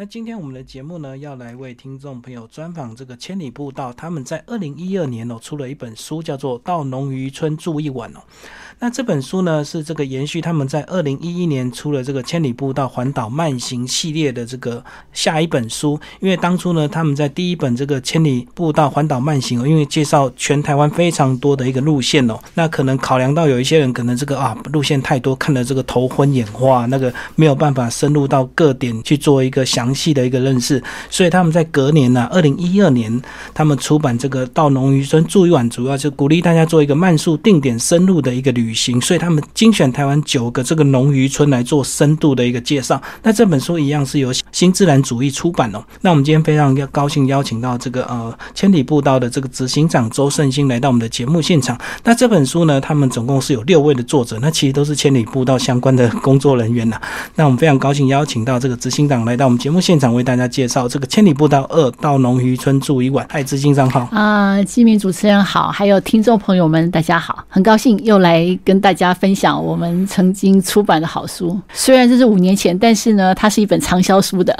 [0.00, 8.22] 那今天我们的节目呢，要来为听众朋友专访这个千里步道，他们在二零一二年哦出了一本书，叫做《到农渔村住一晚》哦。
[8.78, 14.82] 那这本书呢，是这个延续他们在二零一一年出了这个千里步道环岛慢行系列的这个
[15.12, 16.00] 下一本书。
[16.20, 33.22] 因为当初呢，他们在第一本这个千里步道环岛慢行哦，因为介绍全台湾非常多的一个路线哦，那可能考量到有一些人可能这个啊路线太多，看了这个头昏眼花，那个没有办法深入到各点去做一个详细的一个认识，所以他们在隔年呢，二零一二年，
[33.54, 38.74] 他们出版这个到农渔村住一晚，主要是鼓励大家做一个慢速定点深入的一个旅。
[38.74, 43.00] 行，所以他们精选台湾九个这个农渔村来做深度的一个介绍。
[43.22, 45.84] 那这本书一样是由新自然主义出版哦。
[46.00, 51.78] 那我们今天非常要高兴邀请到这个呃千里步道的这个执行长周胜兴来到我们的节目现场。
[52.04, 57.00] 那这本书呢，他们总共是有六位的作者，那其实都是千里步道相关的工作人员呐。
[57.34, 63.26] 那我们非常高兴邀请到这个执行长来到我们节目现场，为大家介绍这个千里步道二到农渔村住一晚。
[63.30, 68.58] 爱知新账号啊，金明主持人好，还有听众朋友们大家好，很高兴又来。
[68.64, 74.56] 跟大家分享我们曾经出版的好书，虽然这是五年前，但是呢，它是一本畅销书的。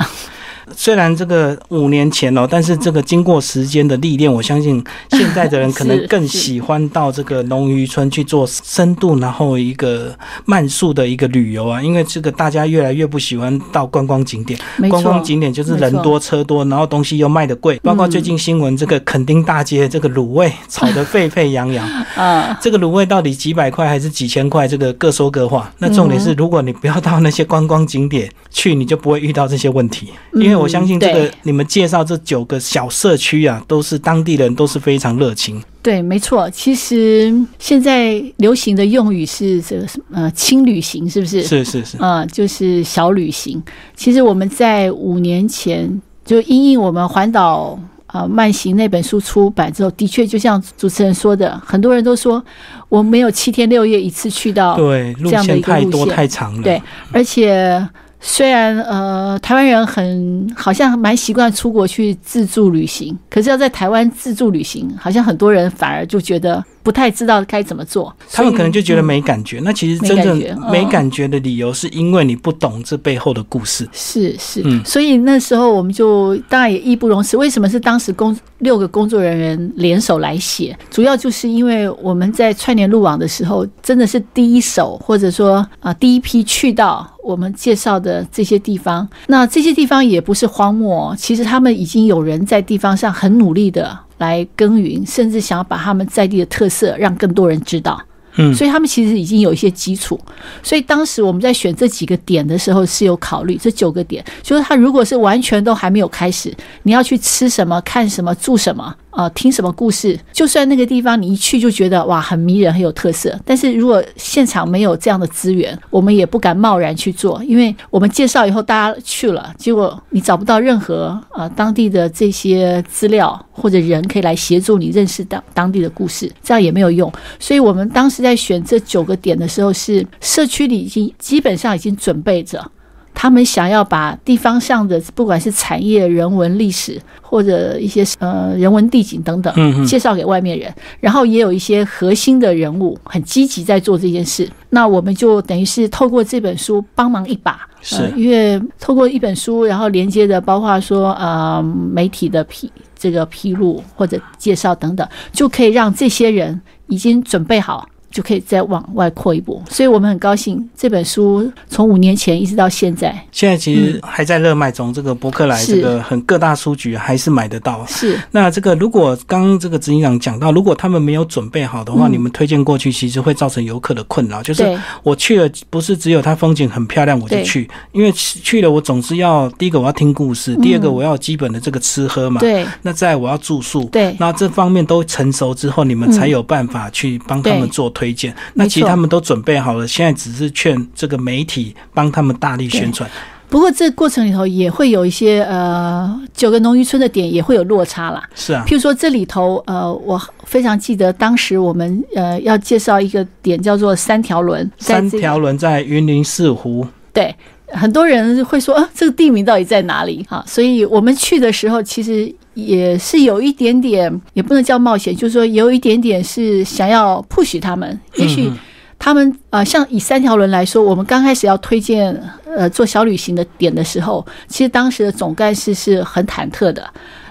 [0.76, 11.82] 虽然这个五年前哦，但是这个经过时间的历练，我相信现在的人可能 更喜欢到这个龙渔村去做深度，然后一个慢速的一个旅游啊。
[11.82, 17.78] 因为这个大家越来越不喜欢到观光景点，观光景点就是人多车多，然后东西又卖的贵。
[17.82, 24.68] 包括最近新闻，这个垦丁大街这个卤味炒得沸沸扬扬 啊，这个卤味到底几百块还是几千块？
[24.68, 25.72] 这个各说各话。
[25.78, 30.59] 那重点是，如果你不要到那些观光景点去，你就不会遇到这些问题，因为。
[30.61, 35.62] 我相信这个你们介绍这九个小社区啊，都是当地人都是非常热情。
[35.83, 36.48] 对，没错。
[36.50, 40.05] 其实现在流行的用语是这个什么？
[40.12, 41.42] 呃，轻旅行是不是？
[41.42, 41.97] 是是是。
[41.98, 43.62] 呃，就是小旅行。
[43.97, 52.44] 其实我们在五年前就因应我们环岛啊慢行那本书出版之后，的确就像主持人说的，很多人都说
[52.91, 56.62] 我没有七天六夜一次去到对这样的一个路线太长了。
[56.62, 57.82] 对，而且。
[58.20, 66.62] 虽然呃，台湾人很好像蛮习惯出国去自助旅行，可是要在台湾自助旅行，好像很多人反而就觉得。
[66.82, 69.60] 不太知道该怎么做，他们可能就觉得没感觉。
[69.62, 70.38] 那其实真正
[70.70, 73.86] 没感觉的理由，是因为你不懂这背后的故事。
[73.92, 77.37] 是是，所以那时候我们就当然也义不容辞。
[77.37, 80.76] 为什么是当时工六个工作人员联手来写？
[80.91, 89.08] 主要就是因为我们在串联路网的时候，真的是第一手，或者说啊第一批去到我们介绍的这些地方。
[89.28, 93.98] 那这些地方也不是荒漠，其实他们已经有人在地方上很努力的。
[94.20, 97.98] 来耕耘，甚至想要把他们在地的特色让更多人知道。
[98.36, 100.20] 嗯，所以他们其实已经有一些基础。
[100.62, 108.94] 所以当时我们在选这几个点的时候是有考虑，这九个点，就是他如果是完全都还没有开始，你要去吃什么、看什么、住什么。
[109.10, 110.19] 啊，听什么故事？
[110.32, 127.12] 就算那个地方你一去就觉得哇很迷人很有特色，但是如果现场没有这样的资源，我们也不敢贸然去做，因为我们介绍以后大家去了，结果你找不到任何啊当地的这些资料或者人可以来协助你认识当当地的故事，这样也没有用。
[127.38, 132.70] 所以我们当时在选这九个点的时候，是社区里已经基本上已经准备着。
[133.15, 144.49] 他们想要把地方上的不管是产业、人文、历史，或者一些呃人文地景等等，介绍给外面人，然后也有一些核心的人物很积极在做这件事。
[144.70, 157.87] 那我们就等于是透过这本书帮忙一把，是因为透过一本书，然后连接的包括说呃媒体的披这个披露或者介绍等等，就可以让这些人已经准备好。
[158.10, 164.93] 就可以再往外扩一步，所以我们很高兴这本书从五年前一直到现在，现在其实还在热卖中。
[164.93, 167.87] 这个博客来这个很各大书局还是买得到。
[167.87, 174.43] 是那这个如果刚刚这个执行长讲到，如果他们没有准备好的话，你们推荐过去其实会造成游客的困扰。
[174.43, 182.40] 就是我去了，不是只有它风景很漂亮我就去，因为去了我总是要第一个我要听故事，第二个我要基本的这个吃喝嘛。
[182.40, 182.67] 对。
[182.82, 183.84] 那再我要住宿。
[183.84, 184.17] 对。
[184.19, 187.88] 那这方面都成熟之后，你们才有办法去帮他们做。
[188.00, 193.11] 推荐，那其实他们都准备好了，现在只是劝这个媒体帮他们大力宣传。
[193.49, 198.23] 不过这过程里头也会有一些呃，九个农渔村的点也会有落差啦。
[198.32, 206.87] 是啊，譬如说这里头呃，我非常记得当时我们呃要介绍一个点叫做三条轮，三条轮在云林四湖。
[207.12, 207.35] 对，
[207.72, 210.25] 很多人会说啊，这个地名到底在哪里？
[210.28, 212.34] 哈，所以我们去的时候其实。
[212.55, 217.99] 也是有一点点，也不能叫冒险，就是说有一点点是想要 push 他们。
[218.17, 218.50] 也许
[218.99, 222.12] 他们呃，像以三条轮来说，我们刚开始要推荐
[222.44, 226.84] 呃做小旅行的点的时候，其实当时的总干事是很忐忑的。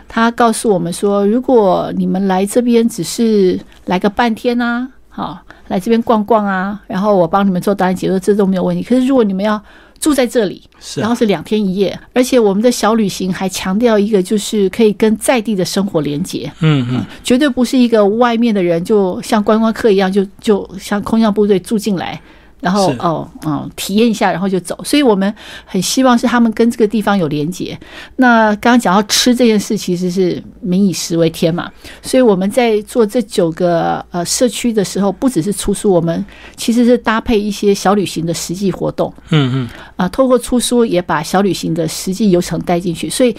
[0.07, 5.37] 他告诉我们说，如果你们来这边只是来个半天啊，好
[5.67, 8.81] 来这边逛逛啊，然后我帮你们做导览解说，这都没有问题。
[8.81, 9.61] 可是如果你们要
[9.99, 16.51] 住在这里，是啊然后是两天一夜，而且我们的小旅行还强调一个，就是可以跟在地的生活连接。
[16.61, 22.19] 嗯嗯，绝对不是一个外面的人，就像观光客一样，就就像空降部队住进来，
[22.61, 24.77] 然后哦嗯体验一下，然后就走。
[24.83, 25.33] 所以我们
[25.65, 27.77] 很希望是他们跟这个地方有连接。
[28.17, 31.71] 那刚刚讲到吃这件事，其实是民以食为天嘛，
[32.01, 36.23] 所以我们在做这九个呃社区的时候，不只是出书，我们
[36.55, 39.13] 其实是搭配一些小旅行的实际活动。
[39.29, 43.35] 嗯嗯，啊，透过出书也把小旅行的实际流程带进去，所以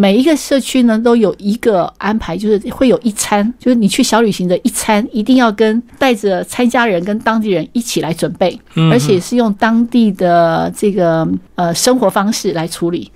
[0.00, 13.12] 每一个社区呢都有一个安排，就是会有一餐，就是你去小旅行的一餐，一定要跟带着参加人跟当地人一起来准备，嗯而且是用当地的这个呃生活方式来处理，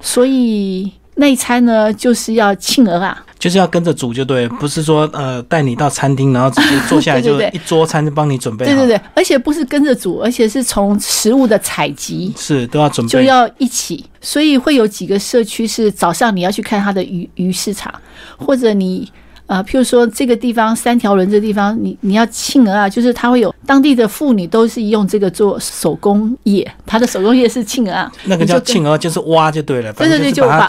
[0.00, 17.94] 所以那一餐呢就是要庆鹅啊，就是要跟着煮就对，不是说呃带你到餐厅，然后直接坐下来 就一桌餐就帮你准备好，对对对，而且不是跟着煮，而且是从食物的采集是都要准备，就要一起，所以会有几个社区是早上你要去看它的鱼鱼市场，
[18.36, 19.10] 或者你
[19.46, 30.66] 呃，譬如说这个地方三条轮这个地方，你你要庆鹅啊，就是它会有当地的妇女都是用这个做手工业，它的手工业是庆鹅啊，那个叫庆鹅，就是挖就对了，对对对，就把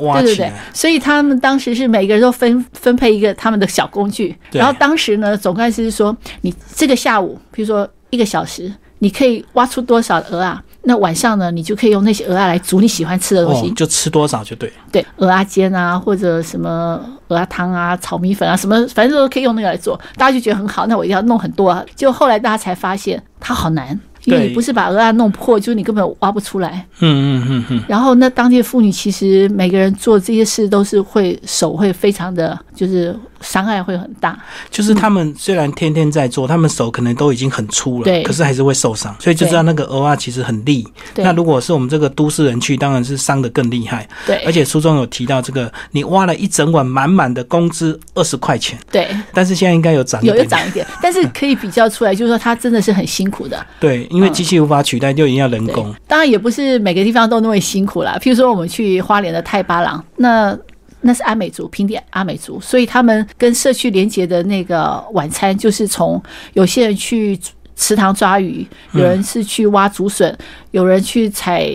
[0.00, 10.62] 挖对对对，，所以他们当时是每个人都分分配一个他们的小工具，然后当时呢，总干事是说，你这个下午，譬如说一个小时，你可以挖出多少鹅啊？
[10.88, 21.84] 那晚上呢，你就可以用那些鹅啊来煮你喜欢吃的东西，哦，就吃多少就对，对，鹅啊煎啊，或者什么鹅啊汤啊、炒米粉啊，什么反正都可以用那个来做，大家就觉得很好，那我一定要弄很多啊。
[21.96, 26.86] 就后来大家才发现它好难，因为你不是把鹅啊弄破，就是你根本挖不出来。
[27.00, 33.12] 嗯嗯嗯嗯，然后那当地的妇女其实每个人做这些事都是会手会非常的，就是
[33.46, 34.38] 伤害会很大。
[34.70, 40.86] 就是他们虽然天天在做，他们手可能都已经很粗了，对可是还是会受伤，所以就知道那个鹅啊其实很利。
[41.14, 44.06] 那如果是我们这个都市人去，当然是伤的更厉害。
[44.26, 53.64] 对，而且书中有提到这个，你挖了一整晚满满的，工资二十块钱，对但是现在应该有涨有涨一点， 但是可以比较出来，就是说它真的是很辛苦的。
[53.78, 58.18] 对，因为机器无法取代，就一定要人工。，当然也不是每个地方都那么辛苦啦。
[58.20, 60.56] 譬如说我们去花莲的太巴郎，那
[61.06, 66.22] 那是阿美族，平地阿美族，所以他们跟社区连接的那个晚餐，就是从
[66.52, 67.38] 有些人去
[67.74, 70.36] 池塘抓鱼，有人是去挖竹笋，
[70.72, 71.72] 有人去采。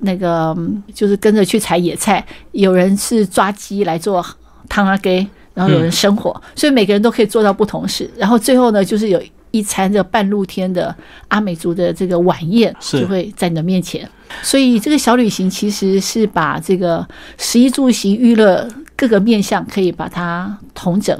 [0.00, 0.54] 那个
[0.92, 4.24] 就是跟着去采野菜，有人是抓鸡来做
[4.68, 8.08] 汤阿给，然后有人生火，所以每个人都可以做到不同事。
[8.14, 9.20] 然后最后呢，就是有
[9.56, 10.94] 一餐的半露天的
[11.28, 14.08] 阿美族的这个晚宴，就会在你的面前。
[14.42, 17.06] 所以这个小旅行其实是把这个
[17.38, 21.16] 食衣住行娱乐各个面向可以把它统整，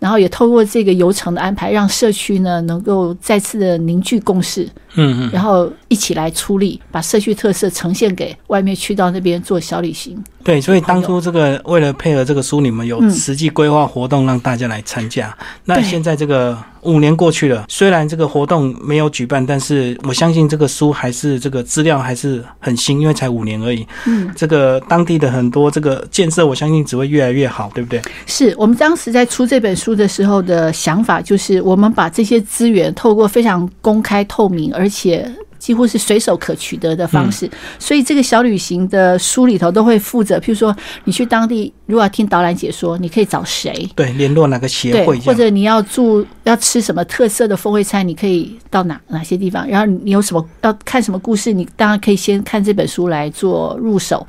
[0.00, 10.22] 然后也透过这个游程的安排，让社区呢能够再次的凝聚共识，嗯嗯，然后一起来出力，把社区特色呈现给外面去到那边做小旅行。
[10.44, 15.36] 对，所以当初这个为了配合这个书，你们有嗯实际规划活动让大家来参加。
[15.64, 23.86] 那现在这个五年过去了，虽然这个活动没有举办，但是我相信这个书还是这个资料还是很新，因为才五年而已。
[24.06, 28.00] 嗯，这个当地的很多这个建设，我相信只会越来越好，对不对？
[28.26, 40.74] 是我们当时在出这本书的时候的想法，就是我们把这些资源透过非常公开透明，而且几乎是随手可取得的方式，所以这个小旅行的书里头都会附着，譬如说
[41.04, 43.88] 你去当地如果要听导览解说，你可以找谁。
[43.94, 45.24] 对，联络哪个协对，会这样？
[45.26, 49.68] 或者你要住要吃什么特色的风味餐，你可以到哪哪些地方？
[49.68, 54.26] 然后你有什么要看什么故事，你当然可以先看这本书来做入手。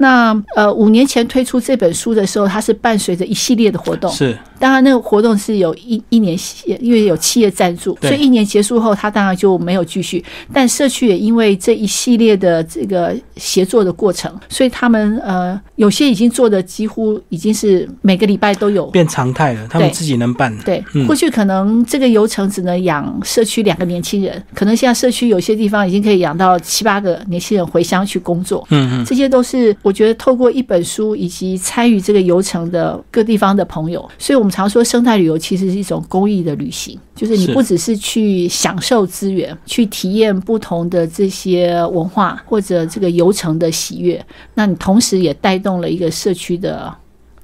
[0.00, 4.10] 那呃，五年前推出这本书的时候，它是伴随着一系列的活动。
[4.10, 6.38] 是当然，那个活动是有一一年，
[6.80, 10.22] 因为有企业赞助，所以一年结束后，它当然就没有继续。
[10.52, 18.86] 但社区也因为这一系列的这个协作的过程，所以他们呃有些已经做的几乎已经是每个礼拜都有。
[18.86, 20.54] 变常态了，他们自己能办。
[20.58, 28.66] 对嗯，过去可能这个游程只能养社区两个年轻人，可能现在社区有些地方已经可以养到七八个年轻人回乡去工作。
[28.70, 46.92] 嗯嗯，这些都是我觉得透过一本书以及参与这个游程的各地方的朋友，所以我们常说生态旅游其实是一种公益的旅行，就是你不只是去享受资源，去体验不同的这些文化或者这个游程的喜悦，那你同时也带动了一个社区的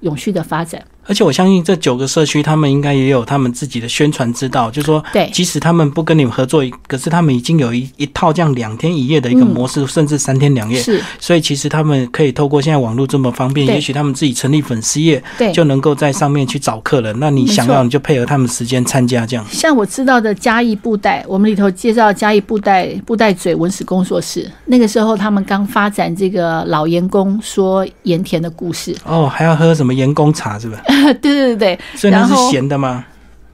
[0.01, 0.83] 永续的发展。
[1.07, 10.81] 而且我相信这九个社区，他们应该也有他们自己的宣传之道，就是说，对即使他们不跟你们合作，可是他们已经有一一套这样两天一夜的一个嗯模式，甚至三天两夜。
[10.81, 15.53] 是，所以其实他们可以透过现在网络这么方便，也许他们自己成立粉丝页，对。
[15.53, 17.17] 就能够在上面去找客人。
[17.19, 19.47] 那你想要，你就配合他们时间参加这样。
[19.51, 28.95] 像我知道的嘉义布袋，我们里头介绍嘉义布袋布袋嘴文史工作室，那个时候他们刚发展这个老盐工说盐田的故事。
[29.05, 30.79] 哦，还要喝什么盐工茶是吧？
[31.21, 33.05] 对对对对所以那是咸的吗？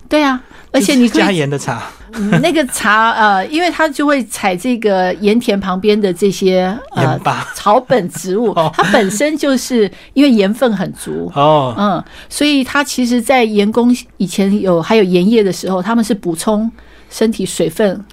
[0.09, 0.41] 对啊！
[0.73, 1.83] 而且你加盐的茶。
[2.15, 7.19] 嗯那个茶呃，因为它就会采这个盐田旁边的这些呃
[7.55, 11.33] 草本植物 哦，它本身就是因为盐分很足。
[11.35, 16.71] 哦，嗯，所以它其实，在盐工以前有还有盐业的时候，他们是补充
[17.09, 18.05] 身体水分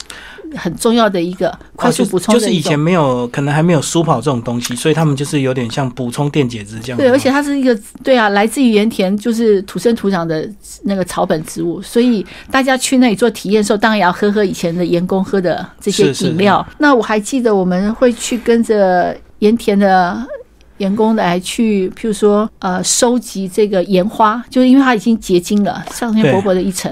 [0.56, 2.34] 很重要的一个快速补充。
[2.34, 6.98] 就是以前没有，可能还没有舒跑这种东西，所以他们就是有点像补充电解质这样。
[6.98, 10.50] 对，而且它是一个对啊，来自于盐田，就是土生土长的
[10.84, 16.66] 那个草本植物，所以大家去那里做体验的时候，当然也要喝喝以前的盐工喝的这些是是饮料。
[16.78, 20.26] 那我还记得我们会去跟着盐田的。
[20.80, 26.92] 员工来去，譬如说，呃，收集这个盐花，就是因为它已经结晶了，上面薄薄的一层，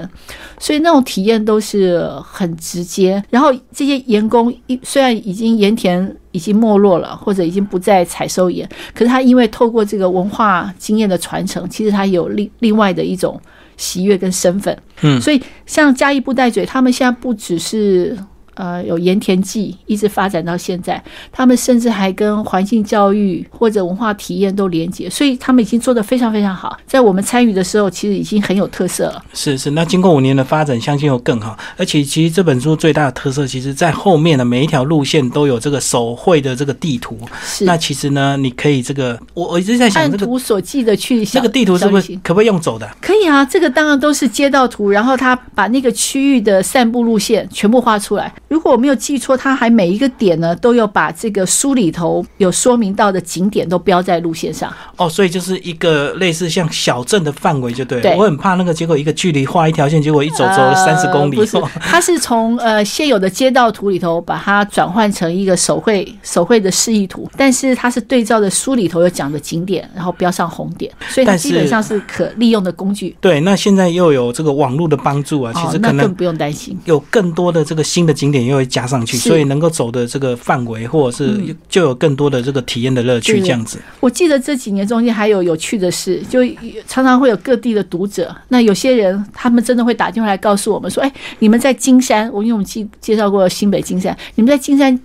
[0.58, 3.22] 所以那种体验都是很直接。
[3.28, 13.40] 然后这些盐工一虽然已经盐田已经没落了，或者已经不再采收盐，可是他因为透过这个文化经验的传承，其实他有另另外的一种
[13.76, 14.76] 喜悦跟身份。
[15.02, 18.16] 嗯所以像嘉义布袋嘴，他们现在不只是。
[18.58, 21.00] 呃，有盐田记一直发展到现在，
[21.30, 26.76] 他们甚至还跟环境教育或者文化体验都连接，所以他们已经做得非常非常好。
[26.84, 29.24] 在我们参与的时候，其实已经很有特色了。
[29.32, 31.56] 是是，那经过五年的发展，相信会更好。
[31.76, 37.16] 而且其实这本书最大的特色，其实在后面的每一条路线都有这个手绘的这个地图。
[37.44, 42.90] 是那其实呢，你可以这个，我我一直在想按这个图所记的去小这个地图是不是可不可以用走的？
[43.00, 48.34] 可以啊，这个当然都是街道图，然后他把那个区域的散步路线全部画出来。
[48.48, 54.72] 如果我没有记错，他还每一个点呢都有把这个书里头有说明到的景点都标在路线上。
[54.96, 58.02] 哦，所以就是一个类似像小镇的范围就对了。
[58.02, 61.36] 对我很怕那个结果一个距离画一条线，结果一走走了三十公里。
[61.36, 73.14] 呃、不是， 它是从呃现有的街道图里头把它转换成一个手绘手绘的示意图，但是它是对照的书里头有讲的景点，然后标上红点，所以它基本上是可利用的工具。
[73.20, 76.78] 对，那现在又有这个网络的帮助啊，其哦实，可能那更不用担心。
[76.86, 81.56] 有更多的这个新的景点又会加上去，所以能够走的这个范围或者是嗯。
[81.68, 83.78] 就有更多的这个体验的乐趣，这样子。
[84.00, 86.40] 我记得这几年中间还有有趣的事，就
[86.86, 94.98] 常常会有各地的读者，那有些人他们真的会打电话来告诉我们说：“哎，你们在金山，我因为我们介介绍过新北金山，你们在金山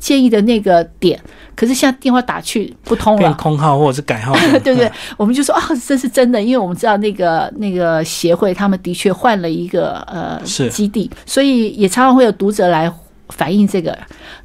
[0.00, 1.20] 建议的那个点，
[1.54, 4.32] 可是现在电话打去不通了。”变空号或者是改号，
[4.64, 4.90] 对不对？
[5.16, 10.40] 我们就说啊，这是真的，因为我们知道那个那个协会，他们的确换了一个呃
[10.70, 12.90] 基地，所以也常常会有读者来
[13.28, 13.96] 反映这个。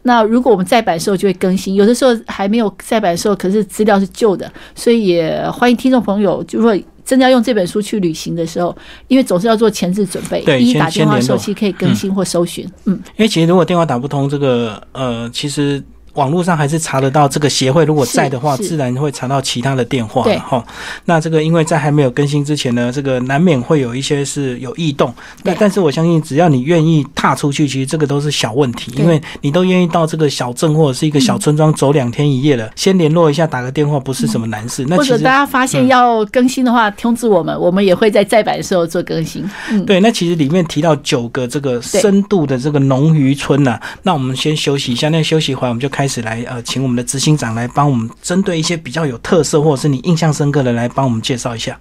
[0.04, 8.76] 那如果我们再版的时候就会更新，有的时候还没有再版的时候，可是资料是旧的，所以也欢迎听众朋友，就说真的要用这本书去旅行的时候，
[9.08, 11.38] 因为总是要做前置准备，一打电话的时候先联络。
[11.38, 15.82] 其实可以更新或搜寻，嗯，因为其实如果电话打不通，这个呃，其实
[16.16, 20.38] 网络上还是查得到这个协会，如果在的话，自然会查到其他的电话对。
[20.40, 20.64] 哈。
[21.06, 25.14] 那这个因为在还没有更新之前呢，这个难免会有一些是有异动。
[25.44, 25.58] 那对。
[25.60, 34.86] 但是我相信，只要你愿意踏出去，其实这个都是小问题，因为你都愿意到这个小镇或者是一个小村庄走两天一夜了，先联络一下，打个电话不是什么难事。
[34.88, 51.80] 那或者大家发现要更新的话，通知我们，我们也会在再版的时候做更新，嗯，对，那其实里面提到九个这个深度的这个农渔村呐、那我们先休息一下，那休息一会儿我们就开开始来呃，请我们的执行长来帮我们针对一些比较有特色或者是你印象深刻的来帮我们介绍一下。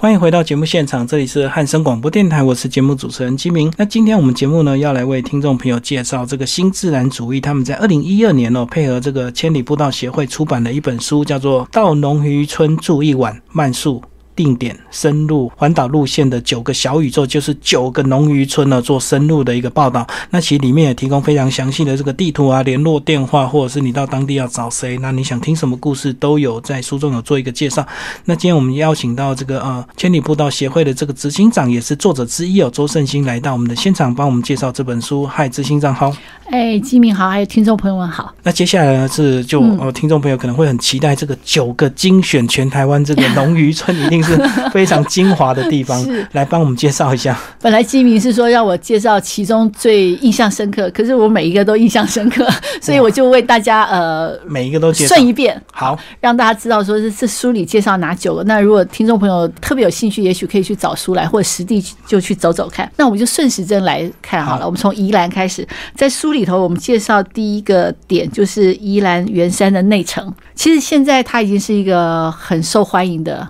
[0.00, 3.72] 欢迎回到节目现场，这里是汉声广播电台，我是节目主持人金明。
[3.76, 14.00] 那今天我们节目呢，要来为听众朋友介绍这个新自然主义，他们在二零一二年哦，配合这个千里步道协会出版的一本书，叫做《到农渔村住一晚，慢速
[14.34, 20.06] 定点深入环岛路线的九个小宇宙，就是九个农渔村呢做深入的一个报道。
[20.30, 27.86] 那其实里面也提供非常详细的这个地图啊、联络电话，或者是你到当地要找谁，那你想听什么故事都有在书中有做一个介绍。
[28.24, 35.26] 那今天我们邀请到这个呃千里步道协会的这个执行长，也是作者之一哦，周胜兴来到我们的现场，帮我们介绍这本书。
[35.26, 36.12] 嗨，执行长好。
[36.50, 38.34] 哎，基明好，还有听众朋友们好。
[38.42, 47.38] 那接下来呢是就嗯呃听众朋友可能会很期待这个九个精选全台湾这个 农渔村，一定是非常精华的地方 是，来帮我们介绍一下。
[47.60, 52.46] 本来基明是说让我介绍其中最印象深刻，可是我每一个都印象深刻，
[52.80, 55.26] 所以我就为大家呃每一个都介绍顺。
[55.26, 58.44] 一遍，好，让大家知道说是这书里介绍哪九个。
[58.44, 62.90] 那如果听众朋友特别有兴趣，也许可以去找书来，或者实地就去走走看。
[62.96, 64.60] 那我们就顺时针来看好了。
[64.60, 65.66] 好我们从宜兰开始，
[65.96, 70.32] 在书里头我们介绍第一个点就是宜兰圆山的内城。
[70.54, 73.48] 其实现在它已经是一个很受欢迎的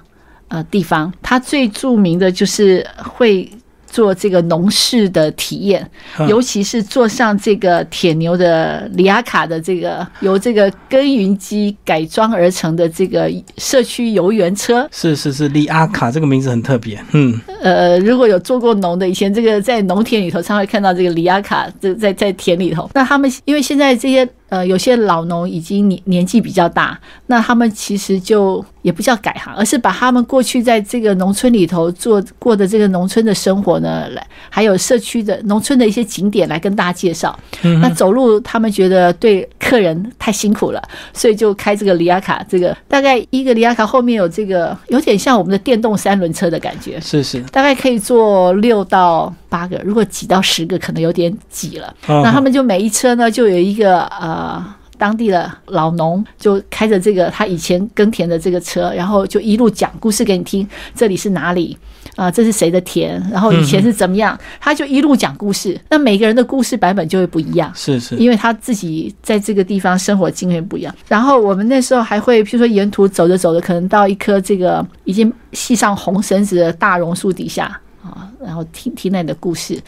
[0.54, 3.50] 呃地方，它最著名的就是会。
[3.86, 14.88] 做这个农事的体验，嗯尤其是坐上这个铁牛的里亚卡的这个由这个耕耘机改装而成的这个社区游园车。
[14.90, 17.00] 是是是，里亚卡这个名字很特别。
[17.12, 22.90] 嗯，呃，如果有做过农的，以前这个在农田里头常会看到这个里亚卡，这在在田里头。
[22.94, 26.96] 那他们因为现在这些呃有些老农已经年年纪比较大，
[27.26, 37.36] 那他们其实就也不叫改行，而是把他们过去在这个农村里头做过的这个农村的生活呢，来还有社区的农村的一些景点来跟大家介绍。
[37.80, 40.80] 那走路他们觉得对客人太辛苦了，
[41.12, 47.00] 所以就开这个里亚卡，这个大概一个里亚卡后面有这个有点像我们的电动三轮车的感觉。
[47.00, 47.40] 是是。
[47.50, 51.86] 大概可以坐六到八个，如果挤到十个，可能有点挤了。
[52.08, 54.74] 哦那他们就每一车呢，就有一个呃。
[54.96, 60.66] 当地的老农就开着这个他以前耕田的这个车，然后就一路讲故事给你听。
[60.94, 61.76] 这里是哪里
[62.14, 63.20] 啊、这是谁的田？
[63.28, 64.38] 然后以前是怎么样？
[64.60, 65.78] 他就一路讲故事。
[65.90, 67.70] 那每个人的故事版本就会不一样。
[67.74, 70.94] 是是，因为他自己在这个地方生活经验不一样。
[71.08, 79.80] 然后我们那时候还会，譬如说沿途走着走着，可能到一棵这个已经系上红绳子的大榕树底下啊，然后听听那里的故事，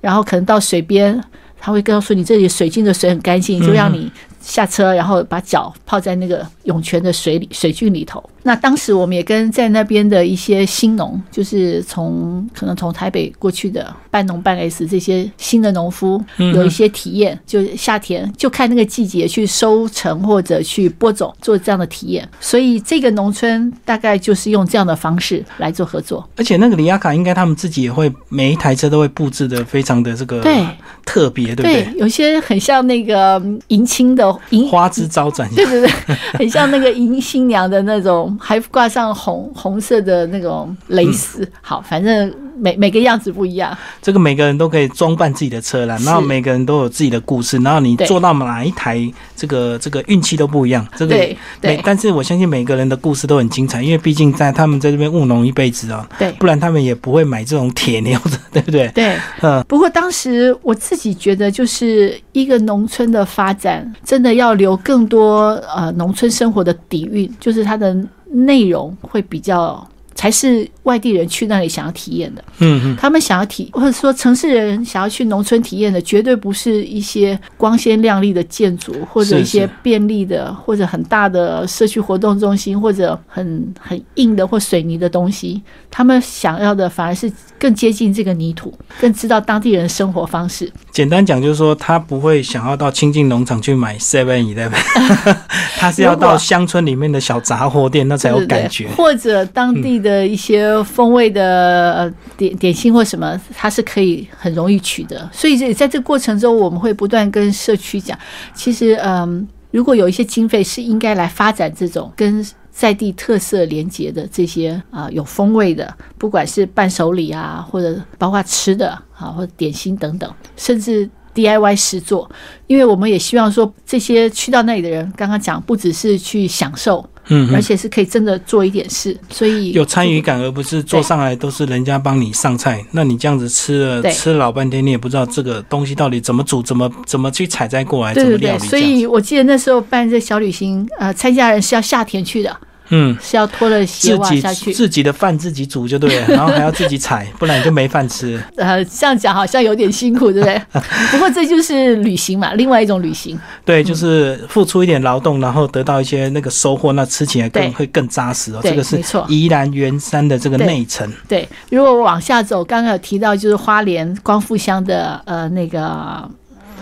[0.00, 1.18] 然后可能到水边，
[1.58, 4.10] 他会告诉你这里水晶的水很干净，就让你
[4.40, 8.22] 下车，然后把脚泡在那个涌泉的水里水郡里头。
[8.42, 22.28] 那当时我们也跟在那边的一些新农，就是从可能从台北过去的半农半 S 这些新的农夫，有一些体验，就夏天就看那个季节去收成或者去播种，做这样的体验。
[22.40, 26.28] 所以这个农村大概就是用这样的方式来做合作。
[26.36, 30.66] 而且那个里亚卡应该他们自己也会每一台车都会布置的非常的这个对
[31.04, 31.86] 特别，对不对？
[31.98, 35.90] 有些很像那个嗯迎亲的迎花枝招展，对对对，
[36.34, 41.46] 很像那个迎新娘的那种，还挂上红红色的那种蕾丝。
[41.60, 43.76] 好，反正每每个样子不一样。
[44.00, 49.00] 这个每个人都可以装扮自己的车啦，然后每个人都有自己的故事，然后你坐到哪一台，
[49.36, 50.86] 这个这个运气都不一样。
[50.96, 58.88] 这个对每，对但是我相信每个人的故事都很精彩，因为毕竟在他们在这边务农一辈子啊、对不然他们也不会买这种铁牛的， 对不对？
[58.94, 59.16] 对。
[59.40, 67.96] 嗯，不过当时我自己觉得，就是一个农村的发展，真的要留更多呃农村生活的底蕴，就是它的
[68.32, 69.86] 内容会比较。
[70.22, 72.44] 才是外地人去那里想要体验的。
[72.58, 85.60] 嗯嗯，他们想要体，或者说城市人想要去农村体验的，绝对不是一些光鲜亮丽的建筑，或者一些便利的，或者很大的社区活动中心，或者很很硬的或水泥的东西。
[85.90, 90.70] 他们想要的反而是更接近这个泥土，更知道当地人的生活方式。
[90.92, 94.70] 简单讲就是说，他不会想要到亲近农场去买 Seven Eleven，
[95.76, 98.88] 他是要到乡村里面的小杂货店，那才有感觉。
[98.96, 105.28] 或者当地的一些风味的点点心或什么，它是可以很容易取得。
[105.32, 108.18] 所以在这个过程中，我们会不断跟社区讲，
[108.54, 122.30] 其实嗯，如果有一些经费是应该来发展这种跟在地特色连接的这些啊、有风味的，不管是伴手礼啊，或者包括吃的啊，或者点心等等，甚至 DIY 实作，
[122.66, 132.84] 因为我们也希望说，这些去到那里的人，刚刚讲不只是去享受，嗯嗯，而且是可以真的做一点事，所以有参与感，而不是坐上来都是人家帮你上菜。
[132.90, 138.68] 那你这样子吃了吃了老半天，你也不知道这个东西到底怎么煮，怎么怎么去采摘过来，对对对，怎么料理。
[138.68, 142.56] 所以我记得那时候办这小旅行，呃，参加人是要下田去的，
[142.90, 144.72] 嗯，是要脱了鞋袜下去。
[144.72, 148.42] 自己的饭自己煮就对了， 然后还要自己采，不然你就没饭吃。
[148.56, 150.62] 呃，这样讲好像有点辛苦，对不对？
[151.10, 153.38] 不过这就是旅行嘛，另外一种旅行。
[153.64, 158.60] 对，就是付出一点劳动，然后得到一些那个收获，那吃起来更对会更扎实哦。
[158.62, 161.10] 这个是宜兰圆山的这个内层。
[161.28, 166.28] 对，如果往下走，刚刚有提到就是花莲光复乡的呃那个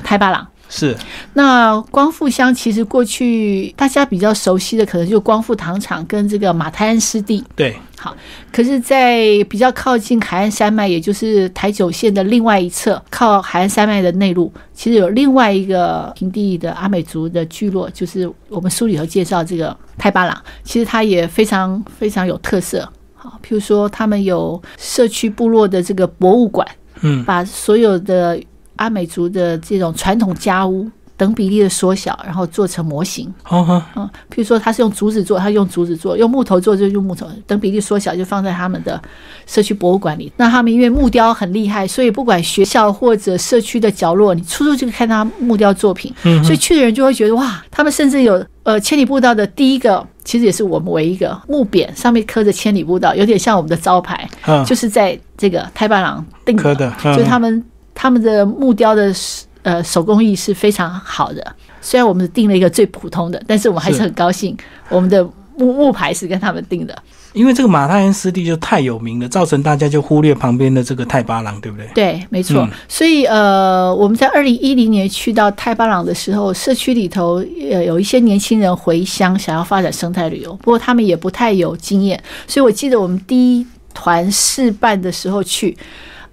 [0.02, 0.46] 太巴朗。
[0.72, 0.96] 是，
[1.34, 7.44] 那光复乡其实过去大家比较熟悉的，可能就光复糖厂跟这个马太安湿地。
[7.56, 8.16] 对，好
[8.52, 22.88] 可是，在比较靠近海岸山脉，也就是台九线的另外一侧，靠海岸山脉的内陆，其实有另外一个平地的阿美族的聚落，就是我们书里头介绍这个泰巴朗，其实它也非常非常有特色。
[23.14, 26.64] 好，譬如说他们有社区部落的这个博物馆，
[27.00, 28.40] 嗯把所有的
[28.80, 30.88] 阿美族的这种传统家屋
[31.18, 33.30] 等比例的缩小，然后做成模型。
[33.46, 38.98] 哦哈，嗯，譬如说它是用竹子做，它用竹子做；用木头做就用木头，等比例缩小就放在他们的
[39.46, 40.32] 社区博物馆里。
[40.38, 46.10] 那他们因为木雕很厉害，所以不管学校或者社区的角落，你处处就看他木雕作品。
[46.22, 57.62] 嗯所以去的人就会觉得哇，他们甚至有呃千里步道的第一个，其实也是我们唯一一个木匾，上面刻着千里步道，有点像我们的招牌，嗯，就是在这个太巴郎定刻的，嗯就是他们
[58.00, 59.12] 他们的木雕的
[59.60, 61.54] 呃手工艺是非常好的。
[61.82, 64.56] 虽然我们定了一个最普通的，但是我们还是是很高兴，
[64.88, 65.22] 我们的
[65.58, 66.96] 木木牌是跟他们定的。
[67.34, 71.86] 因为这个马太恩湿地就太有名了，造成大家就忽略旁边的这个太巴郎，对不对？
[71.94, 72.62] 对，没错。
[72.62, 85.76] 嗯所以呃，我们在二零一零年去到太巴朗的时候，社区里头呃有一些年轻人回乡想要发展生态旅游，不过他们也不太有经验，所以我记得我们第一团试办的时候去。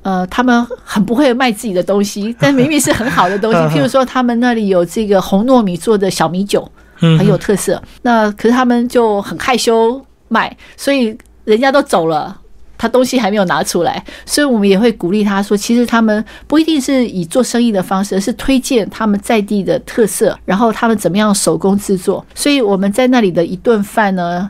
[0.02, 3.58] 呃，他们很不会卖自己的东西， 但明明是很好的东西。
[3.76, 6.70] 譬如说，他们那里有这个红糯米做的小米酒，
[7.02, 7.82] 嗯，很有特色。
[8.02, 12.38] 那可是他们就很害羞卖，所以人家都走了。
[12.80, 22.24] 他东西还没有拿出来，所以我们也会鼓励他说，其实他们不一定是以做生意的方式，而是推荐他们在地的特色，然后他们怎么样手工制作。
[22.36, 24.48] 所以我们在那里的一顿饭呢，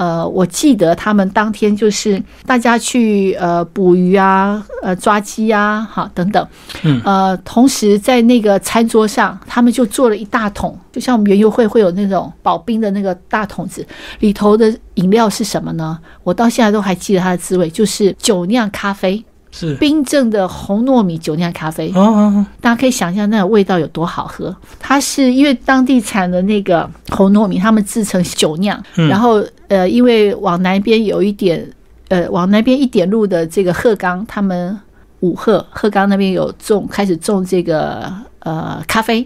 [0.00, 6.48] 呃，我记得他们当天就是大家去呃捕鱼啊，呃抓鸡啊，哈等等，
[6.84, 13.86] 嗯呃，同时在那个餐桌上，他们就做了一大桶，就像我们园游会会有那种保冰的那个大桶子，
[14.20, 15.98] 里头的饮料是什么呢？
[16.24, 21.92] 我到现在都还记得它的滋味，就是酒酿咖啡，是，冰镇的红糯米酒酿咖啡。
[21.94, 24.56] 哦哦，大家可以想象那个味道有多好喝。
[24.78, 31.66] 它是因为当地产的那个红糯米，他们制成酒酿，嗯然后呃，因为往南边有一点
[32.08, 34.76] 呃，往南边一点路的这个鹤冈，他们
[35.20, 39.24] 五鹤鹤冈那边有种开始种这个呃咖啡，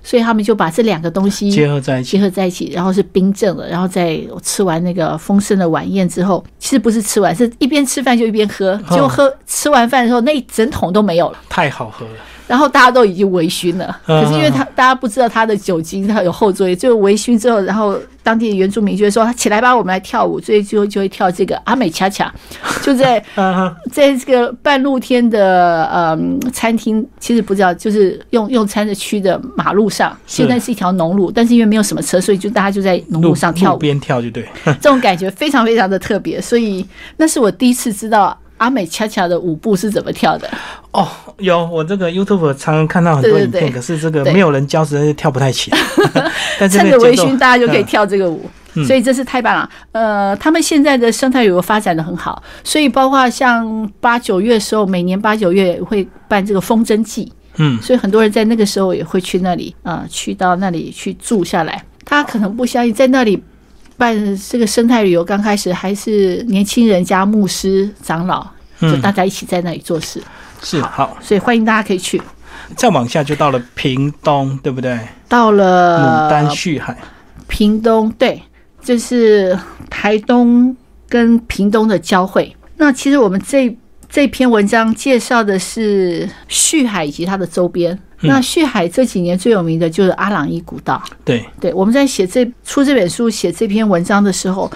[0.00, 11.38] 所以他们就把这两个东西结合在一起，结合在一起，然后是冰镇的，然后在吃完那个丰盛的晚宴之后，其实不是吃完，是一边吃饭就一边喝，哦就喝吃完饭的时候那一整桶都没有了。
[11.48, 12.12] 太好喝了，
[12.50, 14.20] 然后大家都已经微醺了，嗯。
[14.24, 22.34] 可是因为他大家不知道他的酒精，他有后坐力，就微醺之后，然后当地的原住民就会说起来吧，我们来跳舞，所以就就会跳这个阿美恰恰，
[22.82, 23.22] 就在
[23.92, 34.44] 在这个半露天的嗯餐厅，其实不知道，就是用用餐的区的马路上，现在是一条农路，但是因为没有什么车，所以就大家就在农路上跳舞，边跳就对，
[34.82, 36.84] 这种感觉非常非常的特别，所以
[37.16, 40.48] 那是我第一次知道阿美恰恰的舞步是怎么跳的。
[40.92, 45.78] 哦，有我这个 YouTube 常常看到很多影片，可是这个没有人教，实在是跳不太起来。
[46.68, 48.44] 趁着微醺，大家就可以嗯跳这个舞。
[48.44, 49.68] 嗯所以这是太棒了。
[49.90, 61.82] 呃，他们现在的生态旅游发展的很好，所以包括像八九月的时候，每年八九月会办这个风筝季，嗯，所以很多人在那个时候也会去那里啊、呃去到那里去住下来。
[62.04, 63.42] 他可能不相信，在那里
[64.00, 68.42] 办这个生态旅游，刚开始还是年轻人加牧师、长老，
[68.80, 70.22] 就嗯大家一起在那里做事，
[70.62, 72.20] 是好，所以欢迎大家可以去。
[72.74, 74.98] 再往下就到了屏东，对不对？
[75.28, 76.96] 到了牡丹旭海，
[77.46, 78.42] 屏东，对，
[78.82, 79.58] 就是
[79.90, 80.74] 台东
[81.06, 82.56] 跟屏东的交汇。
[82.78, 83.76] 那其实我们这
[84.08, 87.98] 这篇文章介绍的是旭海以及它的周边。
[88.22, 91.02] 嗯那旭海这几年最有名的就是阿朗伊古道。
[91.24, 94.70] 对，对，我们在写这出这本书、写这篇文章的时候，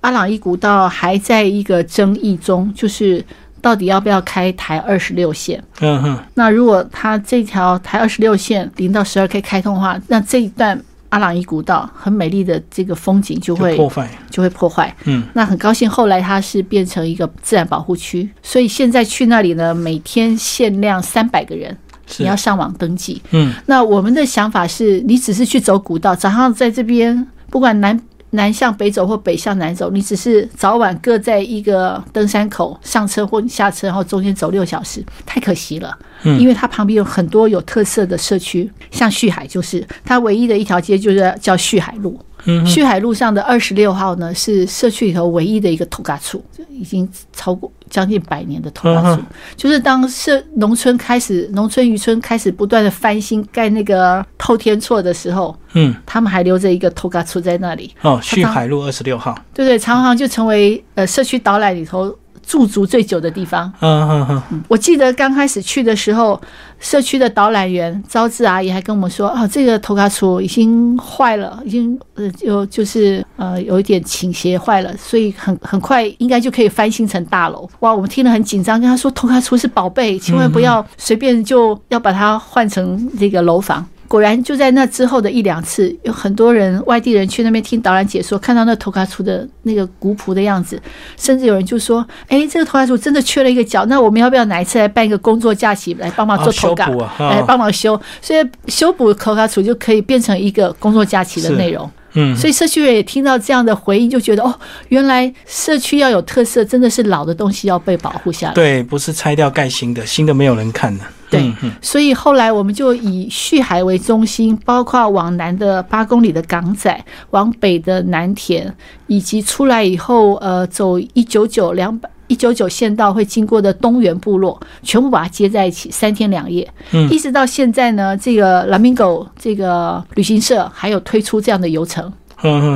[0.00, 3.24] 阿朗伊古道还在一个争议中，就是
[3.60, 5.62] 到底要不要开台二十六线。
[5.80, 10.80] 嗯哼，那如果它这条台二十六线零到十二 K 开通的话，那这一段
[11.10, 14.94] 阿朗伊古道很美丽的这个风景就会就破坏，就会破坏。
[15.04, 21.76] 嗯，那很高兴，后来它是变成一个自然保护区，所以现在去那里呢，每天限量三百个人，是
[22.18, 23.20] 你要，上网登记。
[23.30, 35.96] 嗯，那我们的想法是，你只是去走古道，早上在这边，不管南南向北走或北向南走，你只是早晚各在一个登山口上车或下车，然后中间走六小时，太可惜了。
[36.22, 42.18] 嗯因为它旁边有很多有特色的社区，像旭海就是它唯一的一条街，就是叫旭海路。
[42.46, 49.20] 嗯，旭海路上的二十六号呢，是社区里头唯一的一个头嘎处，已经超过将近百年的头嘎处。
[49.20, 57.92] 嗯就是当社农村开始，农村渔村开始不断的翻新盖那个透天厝的时候，嗯，他们还留着一个头嘎处在那里。
[58.02, 62.14] 哦，旭海路二十六号，对对，常常就成为呃社区导览里头
[62.46, 63.70] 驻足最久的地方。
[63.80, 66.40] 嗯嗯嗯，我记得刚开始去的时候，
[66.78, 77.68] 社区的导览员招致阿姨还跟我们说啊，这个头卡厝已经坏了，已经呃有就是呃有一点倾斜坏了，所以很很快应该就可以翻新成大楼。
[77.80, 83.84] 哇，我们听了很紧张，跟他说头卡厝是宝贝，千万不要随便就要把它换成这个楼房。
[84.08, 90.80] 果然就在那之后的一两次，有很多人外地人去那边听导览解说，看到那头卡厝的那个古朴的样子，
[91.16, 98.00] 甚至有人就说：“哎，这个头卡厝真的缺了一个角，那我们要不要哪一次来办一个工作假期来帮忙做头卡，来帮忙修？
[98.20, 101.90] 所以修补头卡厝就可以变成一个工作假期的内容。
[102.18, 104.54] 嗯，所以社区人也听到这样的回应，就觉得哦，
[104.88, 108.54] 原来社区要有特色，真的是老的东西要被保护下来。
[108.54, 111.04] 对，不是拆掉盖新的，新的没有人看的。
[111.28, 118.72] 对，所以后来我们就以旭海为中心，包括往南的八公里的港仔，往北的南田，
[119.06, 132.12] 以及出来以后，呃，走一九九两百一九九县道会经过的东源部落，全部把它接在一起，三天两夜，嗯，一直到现在呢，这个蓝明狗这个旅行社还有推出这样的游程。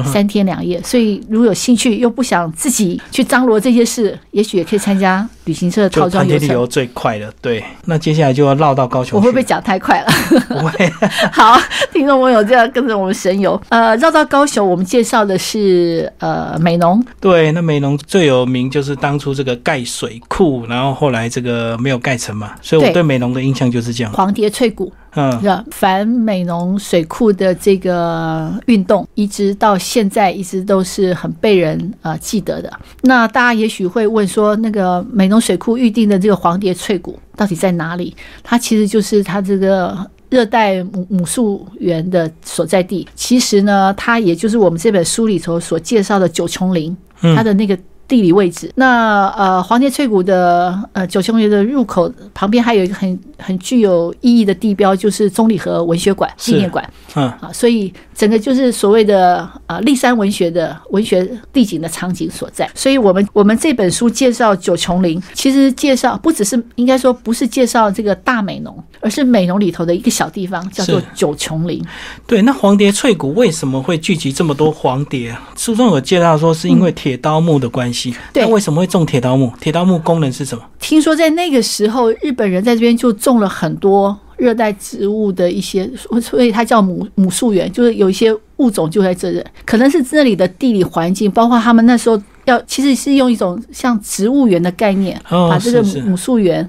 [0.04, 6.48] 三天两夜，所以如果有兴趣又不想自己去张罗这些事，也许也可以参加旅行社的套装游程。
[6.48, 7.62] 旅游最快的，对。
[7.84, 9.18] 那接下来就要绕到高雄。
[9.18, 10.08] 我会不会讲太快了？
[10.48, 10.92] 不会。
[11.32, 11.58] 好，
[11.92, 13.60] 听众朋友就要跟着我们神游。
[13.68, 17.02] 呃，绕到高雄，我们介绍的是呃美浓。
[17.20, 24.12] 对，那美浓最有名就是当初这个盖水库，然后后来这个没有盖成嘛，所以我对美浓的印象就是这样。
[24.12, 24.92] 黄蝶翠谷。
[25.16, 32.72] 嗯，反美浓水库的这个运动，一直到现在一直都是很被人呃记得的。
[33.00, 38.14] 那大家也许会问说，那个美浓水库预定的这个黄蝶翠谷到底在哪里？
[38.42, 39.96] 它其实就是它这个
[40.28, 43.08] 热带母母树园的所在地。
[43.14, 47.78] 其实呢，它也就是我们这本书里头所介绍的九琼林，它的那个。
[48.10, 56.84] 地理位置，那呃，黄蝶翠谷的呃九琼林的入口旁边还有一个很很具有意义的地标，就是中里河文学馆纪念馆。
[57.14, 62.68] 嗯啊，所以整个就是所谓的啊立山文学的文学地景的场景所在。
[62.74, 71.80] 所以我们我们这本书介绍九琼林，其实介绍不只是应该说不是介绍这个大美浓，而是美浓里头的一个小地方，叫做九琼林。
[72.26, 75.36] 对，那黄蝶翠谷为什么会聚集这么多黄蝶？
[75.56, 77.99] 书中有介绍说是因为铁刀木的关系。
[78.32, 79.52] 对，为什么会种铁刀木？
[79.60, 80.62] 铁刀木功能是什么？
[80.78, 85.90] 听说在那个时候，日本人在这边就种了很多热带植物的一些，
[86.22, 89.44] 所以它叫母母树园，就是有一些物种就在这里。
[89.64, 96.68] 可能是这里的地理环境，包括他们那时候要，其实是用一种像植物园的概念，把这个母树园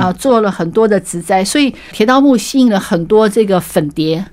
[0.00, 4.24] 啊做了很多的植栽，所以铁道木吸引了很多这个粉蝶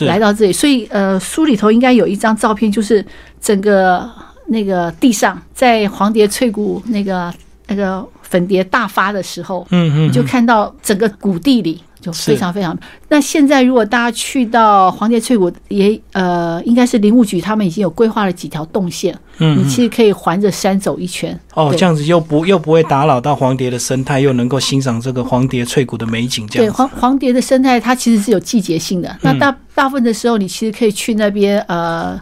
[0.00, 0.52] 来到这里。
[0.52, 3.04] 所以呃，书里头应该有一张照片，就是
[3.40, 4.10] 整个。
[4.46, 7.32] 那个地上，在黄蝶翠谷那个
[7.68, 12.76] 那个粉蝶大发的时候，嗯嗯，你就看到整个谷地里就非常非常。
[13.08, 21.38] 那现在如果大家去到黄蝶翠谷，也呃，应该是林务局他们已经有规划了几条动线，嗯，你其实可以环着山走一圈。
[21.54, 26.46] 哦，这样子又不又不会打扰到黄蝶的生态，又能够欣赏这个黄蝶翠谷的美景。
[26.48, 29.16] 这样对黄黄蝶的生态，它其实是有季节性的。
[29.20, 32.20] 那大大部分的时候，你其实可以去那边呃。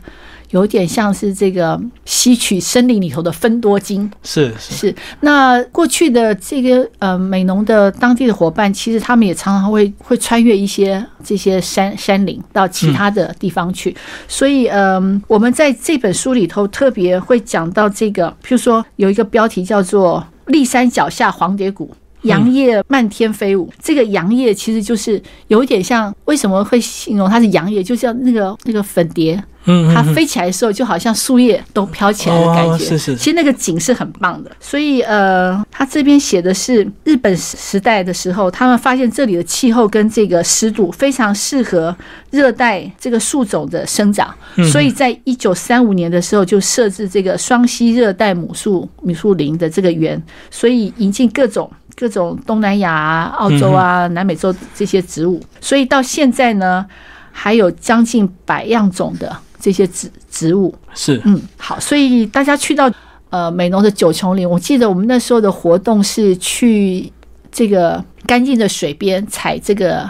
[0.50, 4.94] 有点像是这个吸取森林里头的分多精，是是。
[5.20, 13.94] 那过去的这个呃美农的当地的伙伴，其实他们也常常会会穿越一些这些山山林到其他的地方去。
[14.26, 23.72] 所以嗯，我们在这本书里头特别会讲到这个，譬如说有一个标题叫做“立山脚下黄蝶谷，杨叶漫天飞舞”。
[23.80, 27.82] 这个杨叶其实就是有一点像，为什么会形容它是杨叶？
[27.82, 29.40] 就像那个那个粉蝶。
[29.66, 32.84] 嗯，它飞起来的时候，就好像树叶都飘起来的感觉。
[32.84, 34.50] 是是，其实那个景是很棒的。
[34.58, 41.94] 所以呃，他这边写的是日本时代的时候，他们发现这里的气候跟这个湿度非常适合
[42.30, 44.34] 热带这个树种的生长。
[44.72, 50.20] 所以在一九三五年的时候，就设置这个双溪热带母树米树林的这个园，
[50.50, 55.38] 所以引进各种各种东南亚啊、澳洲啊、南美洲这些植物。
[55.60, 56.86] 所以到现在呢，
[57.30, 59.36] 还有将近百样种的。
[59.60, 62.90] 这些植植物是嗯好，所以大家去到
[63.30, 67.12] 呃美浓的九重林，我记得我们那时候的活动是去
[67.52, 70.08] 这个干净的水边采这个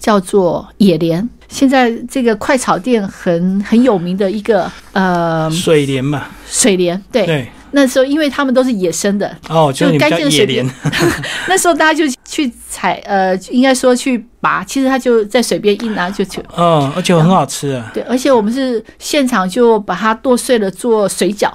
[0.00, 7.48] 叫做野莲，现在这个快炒店很很有名的一个呃水莲嘛，水莲对对。
[7.74, 10.68] 那时候，因为他们都是野生的哦，就干净的水莲。
[11.48, 16.42] 那时候大家就去采，呃，应该说去拔，其实它就在水边一拿就就。
[16.56, 17.90] 嗯，而且很好吃啊。
[17.94, 21.48] 对，而且我们是现场就把它剁碎了做水饺，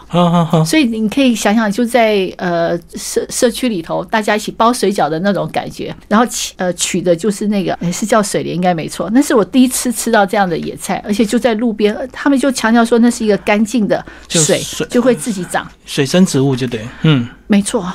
[0.65, 5.93] 所以你可以想想，就在呃社社区里头，大家一起包水饺的那种感觉。
[6.07, 9.09] 然后取呃取的就是那个，诶是叫水莲，应该没错。
[9.13, 15.69] 那是我第一次吃到这样的野菜，而且就在路边，呃他们就强调说那是一个干净的水就会自己长。
[15.85, 17.85] 水生植物就对，嗯，没错。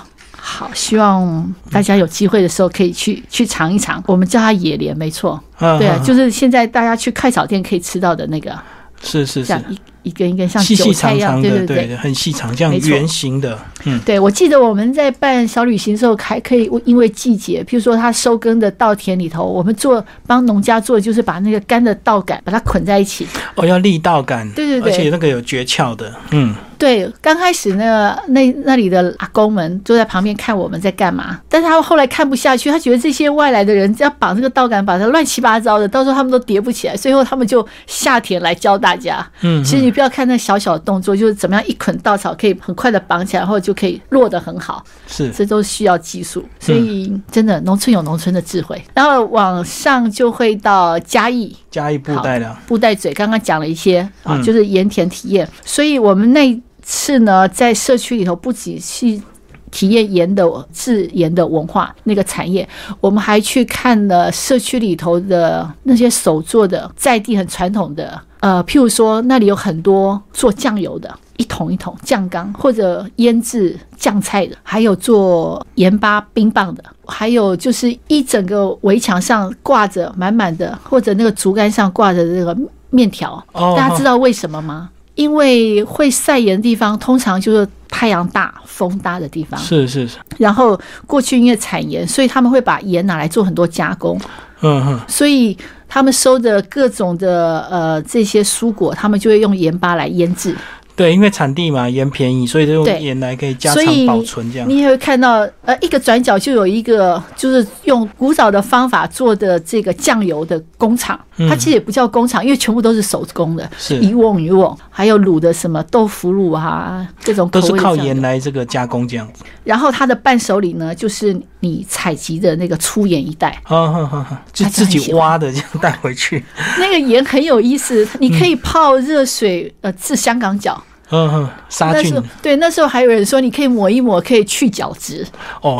[0.44, 4.02] 好，希望大家有机会的时候可以去去尝一尝。
[4.09, 5.40] 我们叫它野莲，没错。
[5.61, 8.52] 嗯对啊，嗯就是现在大家去快炒店可以吃到的那个，
[9.00, 9.44] 是是是。
[9.44, 11.87] 像，一一根一根像细细韭菜一样，长长的，对对。
[11.87, 23.28] 对，很细长，这样圆形的，嗯，对，我记得我们在办小旅行的时候，还可以因为季节，譬如说它收耕的稻田里头，我们做帮农家做，就是把那个干的稻杆把它捆在一起。
[23.55, 24.92] 哦，要立稻杆，对对对。
[24.92, 26.52] 而且那个有诀窍的，嗯，
[26.83, 39.25] 对，刚开始那个那那里的阿公们就在旁边看我们在干嘛，但是他们后来看不下去，他觉得这些外来的人要绑这个稻杆，绑得乱七八糟的，到时候他们都叠不起来，最后他们就下田来教大家。
[39.42, 44.85] 嗯，其实你不要看那小小的动作，就是怎么样一捆稻草可以很快的绑起来，然后就可以落得很好。
[45.07, 48.83] 是这都需要技术，所以真的农村有农村的智慧。
[48.92, 55.49] 然后往上就会到嘉义嘉义布袋了，布袋嘴，刚刚讲了一些啊，嗯就是盐田体验。
[55.64, 59.23] 所以我们那次呢，在社区里头不仅去
[59.71, 62.68] 体验盐的制盐的文化那个产业，
[63.01, 71.18] 我们还去看了社区里头的那些手做的在地很传统的，呃，譬如说那里有很多做酱油的。
[71.38, 82.57] 一桶一桶酱缸，或者腌制酱菜的，还有做盐巴冰棒的，还有就是一整个围墙上挂着满满的，或者那个竹竿上挂着这个
[82.90, 83.42] 面条。
[83.53, 84.90] 哦，大家知道为什么吗？
[85.14, 89.61] 因为会晒盐的地方，通常就是太阳大、风大的地方。
[89.61, 94.18] 是是是，然后过去因为产盐，所以他们会把盐拿来做很多加工，
[94.62, 95.57] 嗯哼，所以
[95.88, 100.57] 他们收的各种的呃这些蔬果，他们就会用盐巴来腌制。
[101.03, 104.69] 对，因为产地嘛，盐便宜，所以就用对盐来可以加长保存这样。
[104.69, 119.43] 你也会看到，呃，一个转角就有一个就是用古早的方法做的这个酱油的工厂，嗯它其实也不叫工厂，因为全部都是手工的，是一瓮一瓮，还有卤的什么豆腐乳啊，各种口都是靠盐来这个加工这样子。
[119.65, 126.45] 然后它的伴手礼呢，就是你采集的那个粗盐一袋， 哈哈哈哈，就自己挖的 这样带回去。
[126.79, 130.81] 那个盐很有意思，你可以泡热水，呃，治香港脚。
[131.12, 135.25] 嗯哼，杀菌对，那时候还有人说你可以抹一抹，可以去角质。
[135.61, 135.79] 哦。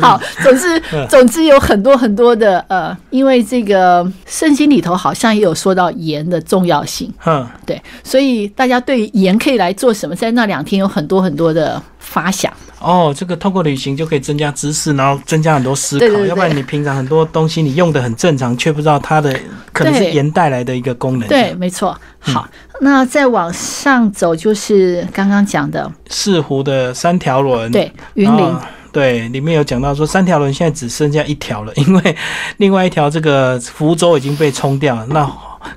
[0.00, 12.52] 好，总之总之有很多很多的呃，因为这个圣经里头好像也有说到盐的重要性，嗯，对，所以大家对盐可以来做什么，在那两天有很多很多的发想。
[12.80, 16.00] 哦，这个透过旅行就可以增加知识，然后增加很多思考。
[16.00, 19.38] 对对对要不然你平常很多东西你用的很正常，却不知道它的
[19.72, 21.28] 可能是盐带来的一个功能。
[21.28, 21.98] 对，，没错。
[22.26, 22.48] 嗯好，
[22.80, 28.56] 那再往上走就是刚刚讲的，四湖的三条轮，对，云林。
[28.90, 32.16] 对，里面有讲到说三条轮现在只剩下一条了，因为
[32.56, 35.30] 另外一条这个福州已经被冲掉了，那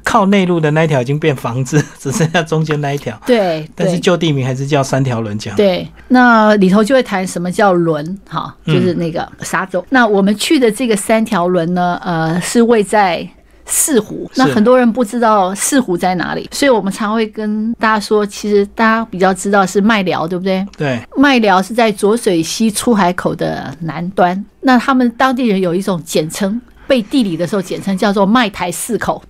[0.04, 3.20] 靠内陆的那一条已经变房子， 只剩下中间那一条。
[3.26, 5.56] 对，但是旧地名还是叫三条轮讲。
[5.56, 9.86] 对，那里头就会谈什么叫轮，哈，嗯就是那个沙洲。
[9.90, 13.28] 那我们去的这个三条轮呢，呃，是位在
[13.66, 14.30] 四湖。
[14.36, 20.66] 那很多人不知道四湖在哪里，所以我们常会跟大家说，其实大家比较知道是麦寮，对不对？
[20.78, 24.46] 对，麦寮是在浊水溪出海口的南端。
[24.62, 29.24] 那他们当地人有一种简称，背地理的时候简称叫做麦台四口。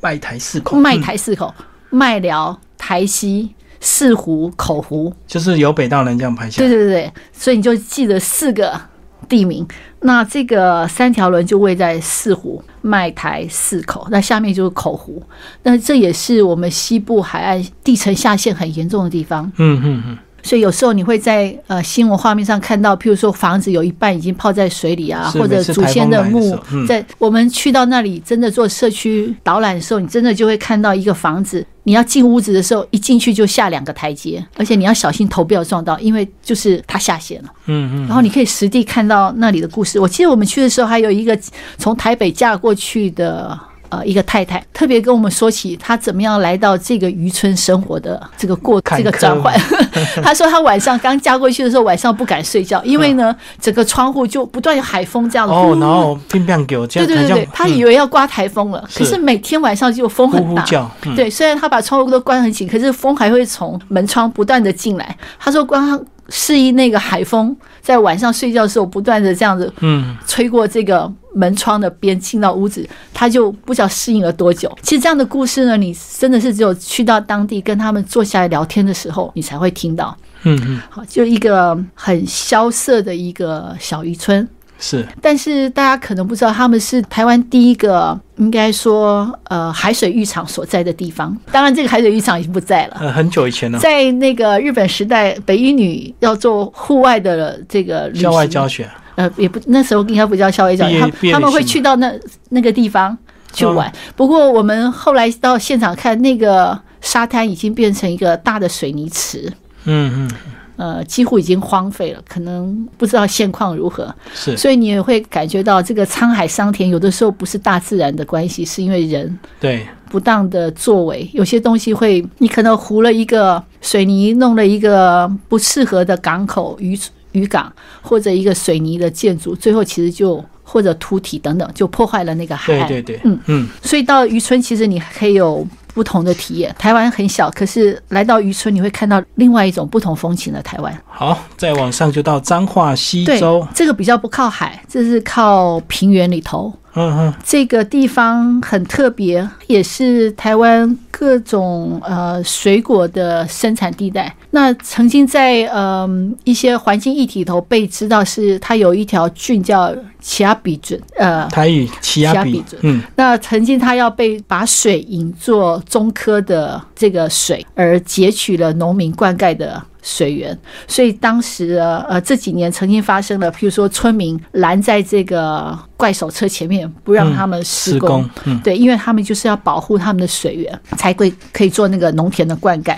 [0.00, 1.54] 麦台四口，麦嗯台四口，
[1.90, 5.12] 麦寮、台西、四湖、口湖。
[5.26, 6.68] 就是由北到南这样排下来。
[6.68, 8.80] 对对对对，所以你就记得四个
[9.28, 9.66] 地名。
[10.00, 15.20] 那这个三条轮就位在四湖、麦台、四口，那下面就是口湖。
[15.64, 19.50] 那这也是我们西部海岸地层下陷很严重的地方。
[19.56, 26.56] 嗯嗯嗯，所以有时候你会在呃新闻画面上看到，譬如说房子有一半已经泡在水里啊，或者祖先的墓
[26.86, 37.48] 在我们去到那里真的做社区导览的时候，你真的就会看到一个房子，你要进屋子的时候，一进去就下两个台阶，而且你要小心头不要撞到，因为就是它下陷了。
[37.66, 39.98] 嗯嗯，然后你可以实地看到那里的故事。
[39.98, 41.36] 我记得我们去的时候，还有一个
[41.76, 43.58] 从台北嫁过去的。
[43.88, 49.54] 呃，一个太太特别跟我们说起她怎么样来到这个渔村生活的这个过这个转换。
[50.22, 60.48] 她说她晚上刚嫁过去的时候，晚上不敢睡觉，因为呢，整个窗户就不断有海风这样哦，然后乒乓给我这样，对对对对，她以嗯为要刮台风了，可是是每天晚上就风很大。
[60.48, 65.16] 呼呼叫，嗯对，虽然她把窗户都关很紧，可是风还会从门窗不断的进来。
[65.38, 67.56] 她说，光适应那个海风
[67.86, 72.84] 在晚上睡觉的时候不断的这样子嗯，吹过这个门窗的边进到屋子，
[73.14, 74.76] 他就不知道适应了多久。
[74.82, 80.16] 其实这样的故事呢，你真的是只有去到当地跟他们坐下来聊天的时候，你才会听到。
[80.42, 84.48] 嗯嗯，好，就一个很萧瑟的一个小渔村，
[84.78, 91.36] 是，但是大家可能不知道，他们是台湾第一个应该说呃海水浴场所在的地方。
[91.50, 92.98] 当然，这个海水浴场已经不在了。
[93.00, 102.12] 呃，很久以前了，在那个日本时代，北一女要做户外的这个校外教学，呃，也不那时候应该不叫校外教学，他他们会去到那
[102.50, 103.16] 那个地方
[103.52, 103.90] 去玩。
[104.14, 109.50] 不过我们后来到现场看，那个沙滩已经变成一个大的水泥池，
[109.84, 110.30] 嗯嗯，
[110.76, 114.14] 呃，几乎已经荒废了，可能不知道现况如何。
[114.34, 126.98] 是，所以你也会感觉到这个沧海桑田，有的时候不是大自然的关系，是因为人对，不当的作为，有些东西会，你可能糊了一个水泥，弄了一个不适合的港口渔
[127.32, 127.72] 渔港，
[128.02, 132.88] 或者一个水泥的建筑，最后其实就或者凸体等等，就破坏了那个海岸。
[132.88, 136.74] 对对对，嗯嗯，所以到渔村，其实你可以有不同的体验。
[136.76, 141.02] 台湾很小，可是来到渔村，你会看到另外一种不同风情的台湾。
[141.06, 146.74] 好，再往上就到彰化西对州，，这个比较不靠海，这是靠平原里头。
[146.96, 154.34] 嗯嗯，这个地方很特别，也是台湾各种呃水果的生产地带。
[154.50, 178.24] 那曾经在嗯、一些环境议题头被知道是它有一条郡叫奇亚比准，呃，台语奇亚比准，嗯，那曾经它要被把水引作中科的这个水，而截取了农民灌溉的水源，所以当时呃呃这几年曾经发生了，譬如说村民拦在这个怪手车前面，不让他们施工。
[178.62, 182.96] 对，因为他们就是要保护他们的水源，才会可以做那个农田的灌溉。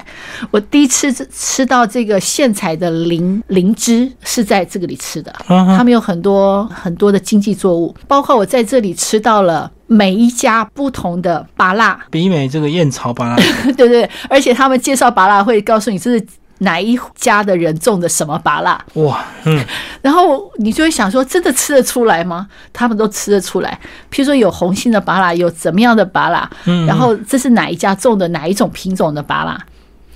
[0.51, 13.37] 我第一次吃吃到这个现采的灵灵芝是在这个里吃的，嗯他们有很多很多的经济作物，包括我在这里吃到了每一家不同的拔辣，比美这个燕巢巴拉，
[13.79, 16.27] 对对，而且他们介绍拔辣会告诉你这是
[16.59, 19.65] 哪一家的人种的什么芭辣，哇，嗯，
[20.03, 22.49] 然后你就会想说，真的吃得出来吗？
[22.73, 23.79] 他们都吃得出来。
[24.11, 29.59] 譬如说有红心的芭辣，有怎么样的芭辣，嗯然后这是哪一家种的哪一种品种的芭辣。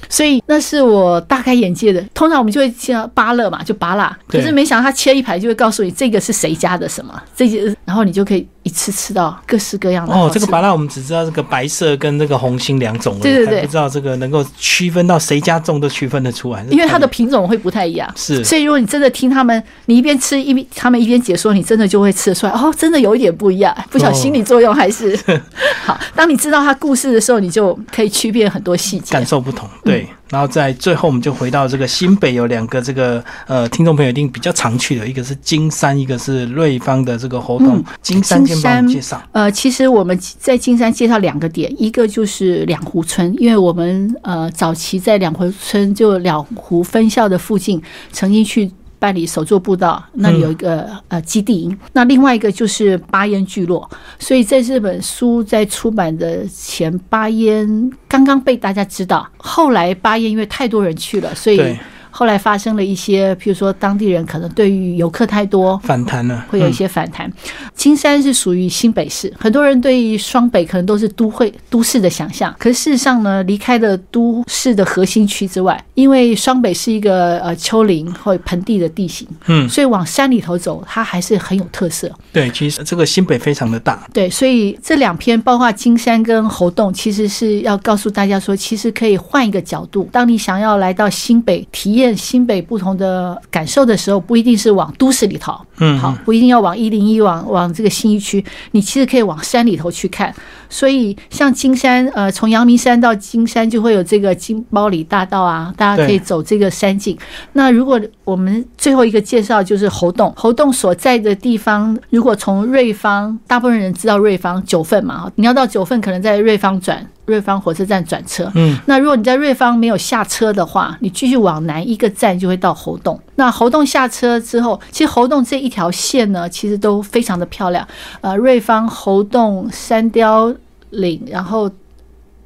[0.09, 2.03] 所以那是我大开眼界的。
[2.13, 18.09] 通常我们就会叫芭乐嘛，就芭辣，可是没想到他切一排就会告诉你这个是谁家的什么，这些，然后你就可以一次吃到各式各样的好哦，这个巴拉我们只知道这个白色跟这个红心两种，对对对还不知道这个能够区分到谁家种都区分得出来，因为它的品种会不太一样。
[18.15, 25.19] 是所以，如果你真的听他们，你一边吃一边他们一边解说，你真的就会吃得出来，哦，真的有一点不一样，不晓得心理作用还是、
[25.85, 25.99] 好。
[26.15, 29.27] 当你知道它故事的时候，你就可以区别很多细节感。
[29.27, 30.07] 受不同，嗯对。
[30.33, 37.77] 然后在最后，我们就回到这个新北有两个这个呃，听众朋友一定比较常去的，一个是金山，一个是瑞芳的这个活动。
[37.77, 39.23] 嗯金山先帮我们介绍。
[39.33, 48.71] 呃，其实我们在金山介绍两个点，一个就是两湖村，因为我们呃早期在两湖村就两湖分校的附近曾经去。
[49.03, 51.77] 办理手作步道，那里有一个、呃基地营。
[51.93, 59.29] 那另外一个就是巴烟聚落，所以在这本书在出版的前，巴烟刚刚被大家知道。
[59.39, 61.77] 后来巴烟因为太多人去了，所以对，
[62.13, 67.33] 后来发生了一些，譬如说当地人可能对于游客太多，反弹了，会有一嗯些反弹。
[67.75, 82.11] 金山是属于新北市，很多人对于双北可能都是都会都市的想象，可是事实上呢，离开了都市的核心区之外，因为双北是一个呃丘陵或盆地的地形，嗯，所以往山里头走，它还是很有特色。
[82.33, 90.09] 对，其实这个新北非常的大，对，所以这两篇包括金山跟猴洞，其实是要告诉大家说，其实可以换一个角度。
[90.13, 100.35] 当你想要来到新北体验新北不同的感受的时候，不一定是往都市里头，嗯，好，不一定要往一零一往往这个新一区，你其实可以往山里头去看。
[100.69, 107.17] 所以像金山，呃，从阳明山到金山就会有这个金包里大道啊，大家可以走这个山径。
[107.53, 118.51] 那如果我们最后一个介绍就是猴洞，猴洞所在的地方，如果从瑞芳，大部分人知道瑞芳九份嘛，你要到九份，可能在瑞芳转瑞芳火车站转车。
[118.55, 123.19] 嗯，那如果你在瑞芳没有下车的话，你继续往南一个站就会到猴洞。
[123.37, 127.87] 那猴洞下车之后，其实猴洞这一条线呢，其实都非常的漂亮。
[128.21, 130.55] 呃，瑞芳、猴洞、山雕
[130.91, 131.71] 岭，然后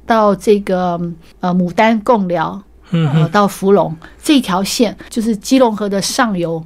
[0.05, 0.99] 到这个
[1.39, 6.63] 呃牡丹贡寮，嗯呃，到芙蓉这一条线，就是基隆河的上游。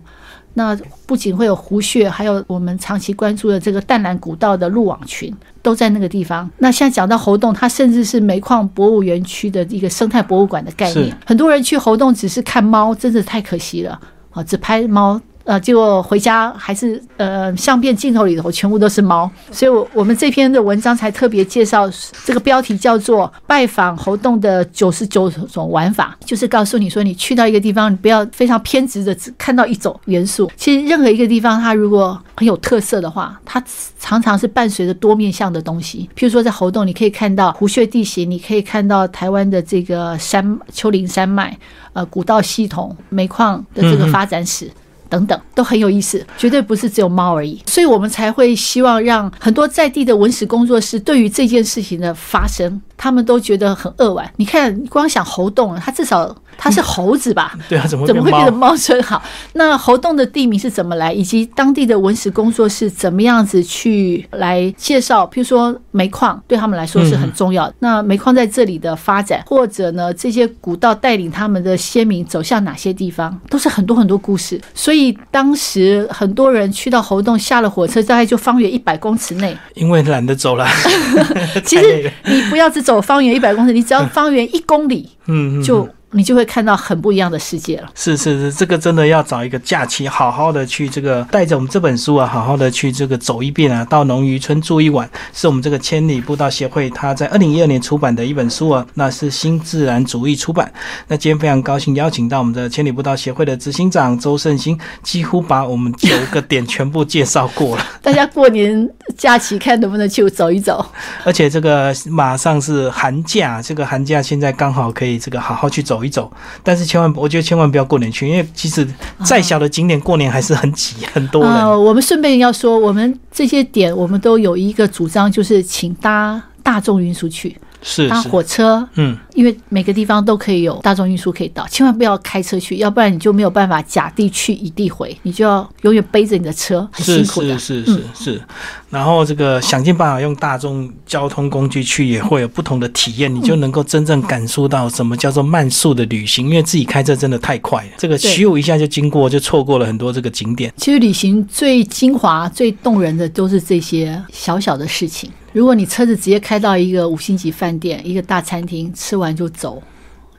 [0.54, 6.50] 那不仅会有湖穴，还有我们长期关注的这个淡蓝古道的路网群，都在那个地方。
[6.58, 11.16] 那现在讲到猴洞，它甚至是煤矿博物园区的一个生态博物馆的概念。
[11.26, 13.98] 很多人去猴洞只是看猫，真的太可惜了
[14.32, 14.44] 啊！
[14.44, 21.90] 只拍猫呃，结果回家还是呃相片镜头里头全部都是猫，所以我我们这篇的文章才特别介绍
[22.24, 30.52] 这个标题叫做“拜访猴洞的九十九种玩法”，就是告诉你说，你去到一个地方，你不要非常偏执的只看到一种元素。
[30.56, 33.64] 其实任何一个地方，它如果很有特色的话，它
[34.00, 36.10] 常常是伴随着多面向的东西。
[36.16, 41.58] 譬如说，在猴洞，你可以看到湖穴地形，你可以看到台湾的这个山丘陵山脉，
[41.94, 44.72] 呃，古道系统、煤矿的这个发展史。
[45.12, 54.32] 等等都很有意思，绝对不是只有猫而已，所以我们才会希望让很多在地的文史工作室对于这件事情的发生，他们都觉得很扼腕。
[54.38, 56.34] 你看，光想猴洞，它至少。
[56.64, 57.58] 它是猴子吧？
[57.68, 59.02] 对啊，怎么怎么会变成猫村？
[59.02, 59.20] 好，
[59.54, 65.26] 那猴洞的地名是怎么来，以及当地的文史工作是怎么样子去来介绍？
[65.26, 67.74] 譬如说煤矿对他们来说是很重要。
[67.80, 74.62] 那煤矿在这里的发展，或者呢这些古道带领他们的先民走向哪些地方，都是很多很多故事。
[74.76, 80.68] 所以当时很多人去到猴洞，下了火车大概就方圆一百公尺内，因为懒得走了。
[81.66, 85.90] 其实 你不要只走方圆一百公尺，你只要方圆一公里，嗯，就。
[86.12, 87.90] 你就会看到很不一样的世界了。
[87.96, 100.72] 是是是，这个真的要找一个假期，好好的去这个带着我们这本书啊，好好的去这个走一遍啊，到农渔村住一晚，是我们这个千里步道协会他在二零一二年出版的一本书啊，那是新自然主义出版。
[101.08, 107.86] 那今天非常高兴邀请到我们的千里步道协会的执行长周胜兴，几乎把我们九个点全部介绍过了。
[108.04, 110.86] 大家过年假期看能不能去走一走？
[111.24, 116.02] 而且这个马上是寒假，这个寒假现在刚好可以这个好好去走。
[116.02, 116.32] 一走，
[116.64, 118.88] 但是千万，我觉得千万不要过年去，因为其实
[119.24, 121.84] 再小的景点过年还是很挤，很多人。
[121.84, 127.56] 我们顺便要说，我们这些点，我们都有一个主张，就是请搭大众运输去。
[127.82, 137.58] 是搭火车，嗯，因为每个地方都可以有大众运输可以到，千万不要开车去，要不然你就没有办法甲地去乙地回，你就要永远背着你的车，很辛苦的。
[137.58, 138.42] 是是是是，
[138.90, 150.72] 然后这个想尽办法用大众交通工具去，也会有不同的体验，你就能够真正感受到什么叫做慢速的旅行，因为自己开车真的太快了，这个咻一下就经过，就错过了很多这个景点。
[150.78, 155.30] 其实旅行最精华、最动人的都是这些小小的事情。
[155.54, 159.82] 如果你车子直接开到一个五星级饭店、一个大餐厅，吃完就走。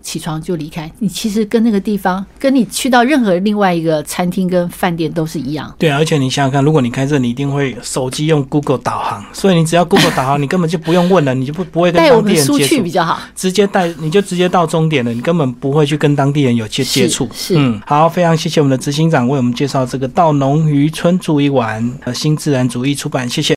[0.05, 5.73] 起床就离开，你其实跟那个地方，跟你去到任何另外一个餐厅跟饭店都是一样。
[5.79, 17.29] 对啊，而且你想想看，如果你开车，你一定会手机用 Google 导航，所以你只要 Google 导航，你根本就不用问了，你就不不会跟当地人接触比较好，直接带你就直接到终点了，你根本不会去跟当地人有接接触。
[17.33, 23.51] 是，嗯，好，非常谢谢我们的执行长为我们介绍这个到农渔村住一晚，呃，新自然主义出版，谢谢。